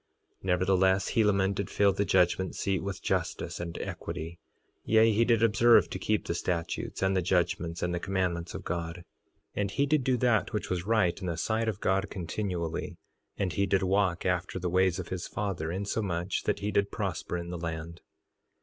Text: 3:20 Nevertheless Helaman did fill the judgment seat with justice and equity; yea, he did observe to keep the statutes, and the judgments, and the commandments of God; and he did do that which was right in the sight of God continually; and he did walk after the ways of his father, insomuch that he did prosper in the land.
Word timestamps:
3:20 0.39 0.45
Nevertheless 0.45 1.09
Helaman 1.11 1.53
did 1.53 1.69
fill 1.69 1.93
the 1.93 2.05
judgment 2.05 2.55
seat 2.55 2.81
with 2.81 3.03
justice 3.03 3.59
and 3.59 3.77
equity; 3.77 4.39
yea, 4.83 5.11
he 5.13 5.23
did 5.23 5.43
observe 5.43 5.91
to 5.91 5.99
keep 5.99 6.25
the 6.25 6.33
statutes, 6.33 7.03
and 7.03 7.15
the 7.15 7.21
judgments, 7.21 7.83
and 7.83 7.93
the 7.93 7.99
commandments 7.99 8.55
of 8.55 8.63
God; 8.63 9.03
and 9.53 9.69
he 9.69 9.85
did 9.85 10.03
do 10.03 10.17
that 10.17 10.53
which 10.53 10.71
was 10.71 10.87
right 10.87 11.19
in 11.21 11.27
the 11.27 11.37
sight 11.37 11.67
of 11.69 11.79
God 11.81 12.09
continually; 12.09 12.97
and 13.37 13.53
he 13.53 13.67
did 13.67 13.83
walk 13.83 14.25
after 14.25 14.57
the 14.57 14.71
ways 14.71 14.97
of 14.97 15.09
his 15.09 15.27
father, 15.27 15.71
insomuch 15.71 16.45
that 16.45 16.61
he 16.61 16.71
did 16.71 16.89
prosper 16.89 17.37
in 17.37 17.51
the 17.51 17.57
land. 17.59 18.01